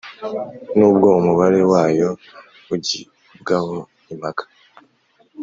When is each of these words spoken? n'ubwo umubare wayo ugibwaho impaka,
n'ubwo 0.77 1.07
umubare 1.19 1.61
wayo 1.71 2.09
ugibwaho 2.73 3.77
impaka, 4.11 4.43